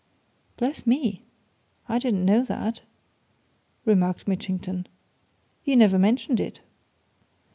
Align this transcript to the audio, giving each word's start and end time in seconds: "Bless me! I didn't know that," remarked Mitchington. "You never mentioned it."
"Bless 0.57 0.87
me! 0.87 1.21
I 1.87 1.99
didn't 1.99 2.25
know 2.25 2.41
that," 2.45 2.81
remarked 3.85 4.27
Mitchington. 4.27 4.87
"You 5.63 5.75
never 5.75 5.99
mentioned 5.99 6.39
it." 6.39 6.59